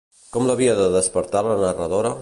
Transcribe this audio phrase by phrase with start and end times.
[0.37, 2.17] Com l'havia de despertar la narradora?